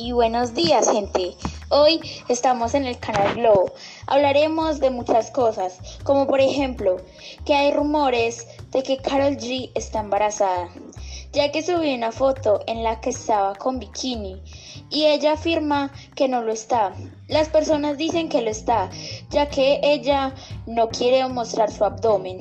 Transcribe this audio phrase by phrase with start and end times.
[0.00, 1.36] y buenos días gente.
[1.68, 3.72] Hoy estamos en el canal Globo.
[4.06, 6.96] Hablaremos de muchas cosas, como por ejemplo
[7.44, 10.70] que hay rumores de que Carol G está embarazada,
[11.34, 14.40] ya que subió una foto en la que estaba con bikini
[14.88, 16.94] y ella afirma que no lo está.
[17.28, 18.88] Las personas dicen que lo está,
[19.28, 20.34] ya que ella
[20.66, 22.38] no quiere mostrar su abdomen.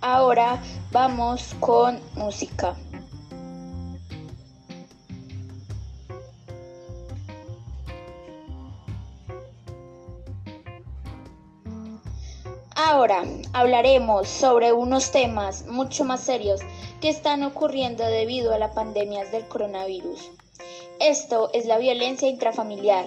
[0.00, 2.76] Ahora vamos con música.
[12.78, 16.60] Ahora hablaremos sobre unos temas mucho más serios
[17.00, 20.30] que están ocurriendo debido a la pandemia del coronavirus.
[21.00, 23.06] Esto es la violencia intrafamiliar.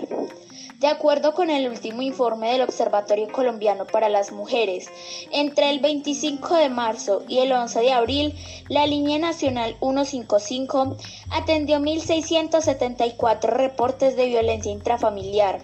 [0.80, 4.90] De acuerdo con el último informe del Observatorio Colombiano para las Mujeres,
[5.32, 8.36] entre el 25 de marzo y el 11 de abril,
[8.70, 10.98] la línea nacional 155
[11.30, 15.61] atendió 1.674 reportes de violencia intrafamiliar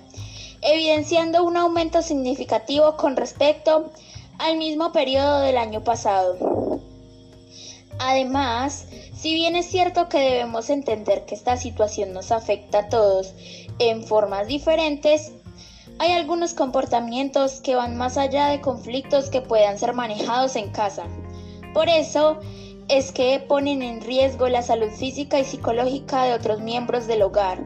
[0.62, 3.92] evidenciando un aumento significativo con respecto
[4.38, 6.80] al mismo periodo del año pasado.
[8.00, 13.34] Además, si bien es cierto que debemos entender que esta situación nos afecta a todos
[13.80, 15.32] en formas diferentes,
[15.98, 21.06] hay algunos comportamientos que van más allá de conflictos que puedan ser manejados en casa.
[21.74, 22.38] Por eso
[22.90, 27.60] es que ponen en riesgo la salud física y psicológica de otros miembros del hogar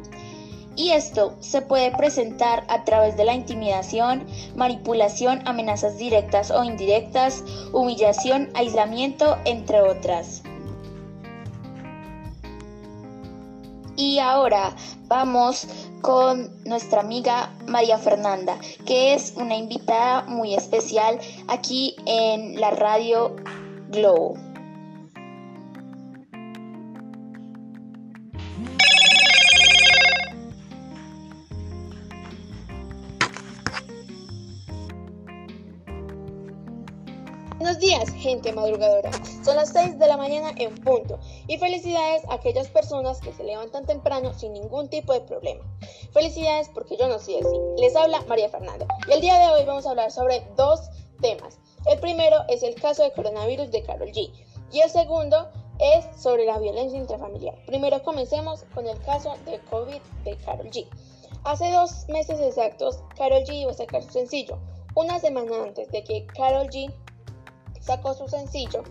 [0.79, 7.43] y esto se puede presentar a través de la intimidación, manipulación, amenazas directas o indirectas,
[7.73, 10.41] humillación, aislamiento, entre otras.
[13.97, 14.73] Y ahora
[15.09, 15.67] vamos
[15.99, 21.19] con nuestra amiga María Fernanda, que es una invitada muy especial
[21.49, 23.35] aquí en la radio
[23.89, 24.48] Globo.
[37.79, 39.09] Días, gente madrugadora.
[39.41, 41.17] Son las 6 de la mañana en punto.
[41.47, 45.63] Y felicidades a aquellas personas que se levantan temprano sin ningún tipo de problema.
[46.11, 47.57] Felicidades porque yo no soy así.
[47.77, 48.85] Les habla María Fernanda.
[49.07, 50.81] Y el día de hoy vamos a hablar sobre dos
[51.21, 51.57] temas.
[51.85, 54.29] El primero es el caso de coronavirus de Carol G.
[54.73, 57.55] Y el segundo es sobre la violencia intrafamiliar.
[57.65, 60.85] Primero comencemos con el caso de COVID de Carol G.
[61.45, 64.59] Hace dos meses exactos, Carol G iba a sacar su sencillo.
[64.95, 66.93] Una semana antes de que Carol G
[67.79, 68.83] sacó su sencillo,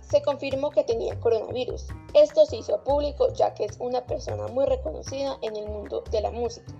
[0.00, 1.86] se confirmó que tenía coronavirus.
[2.12, 6.20] Esto se hizo público ya que es una persona muy reconocida en el mundo de
[6.20, 6.72] la música.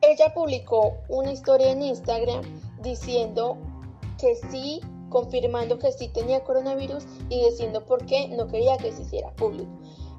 [0.00, 2.42] Ella publicó una historia en Instagram
[2.82, 3.56] diciendo
[4.20, 9.02] que sí, confirmando que sí tenía coronavirus y diciendo por qué no quería que se
[9.02, 9.70] hiciera público.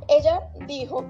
[0.08, 1.04] Ella dijo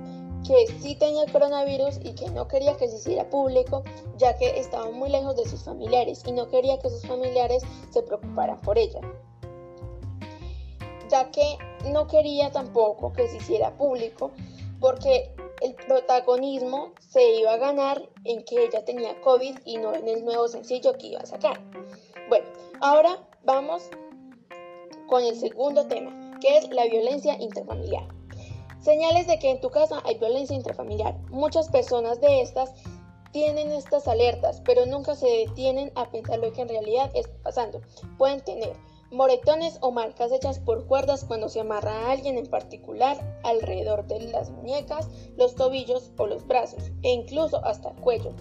[0.47, 3.83] que sí tenía coronavirus y que no quería que se hiciera público,
[4.17, 8.03] ya que estaba muy lejos de sus familiares y no quería que sus familiares se
[8.03, 9.01] preocuparan por ella.
[11.09, 11.57] Ya que
[11.91, 14.31] no quería tampoco que se hiciera público,
[14.79, 20.07] porque el protagonismo se iba a ganar en que ella tenía COVID y no en
[20.07, 21.59] el nuevo sencillo que iba a sacar.
[22.29, 22.45] Bueno,
[22.81, 23.83] ahora vamos
[25.07, 28.14] con el segundo tema, que es la violencia interfamiliar.
[28.85, 31.17] Señales de que en tu casa hay violencia intrafamiliar.
[31.31, 32.71] Muchas personas de estas
[33.31, 37.81] tienen estas alertas, pero nunca se detienen a pensar lo que en realidad está pasando.
[38.19, 38.73] Pueden tener
[39.09, 44.19] moretones o marcas hechas por cuerdas cuando se amarra a alguien en particular alrededor de
[44.19, 48.33] las muñecas, los tobillos o los brazos, e incluso hasta el cuello.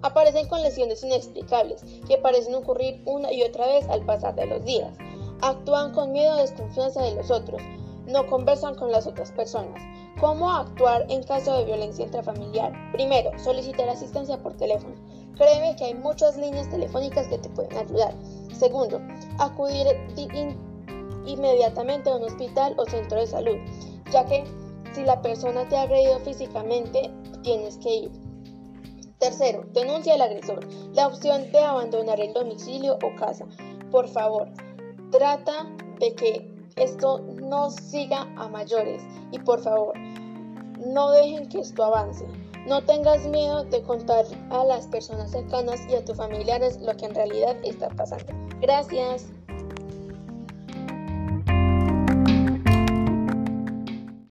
[0.00, 4.64] Aparecen con lesiones inexplicables que parecen ocurrir una y otra vez al pasar de los
[4.64, 4.96] días.
[5.42, 7.60] Actúan con miedo o desconfianza de los otros,
[8.12, 9.82] no conversan con las otras personas.
[10.20, 12.72] ¿Cómo actuar en caso de violencia intrafamiliar?
[12.92, 14.94] Primero, solicitar asistencia por teléfono.
[15.36, 18.14] Créeme que hay muchas líneas telefónicas que te pueden ayudar.
[18.52, 19.00] Segundo,
[19.38, 19.86] acudir
[21.26, 23.56] inmediatamente a un hospital o centro de salud,
[24.12, 24.44] ya que
[24.92, 27.10] si la persona te ha agredido físicamente,
[27.42, 28.12] tienes que ir.
[29.18, 30.66] Tercero, denuncia al agresor.
[30.94, 33.46] La opción de abandonar el domicilio o casa.
[33.90, 34.48] Por favor,
[35.10, 35.66] trata
[35.98, 37.20] de que esto
[37.52, 39.92] no siga a mayores y por favor,
[40.86, 42.24] no dejen que esto avance.
[42.66, 47.04] No tengas miedo de contar a las personas cercanas y a tus familiares lo que
[47.04, 48.32] en realidad está pasando.
[48.62, 49.26] Gracias.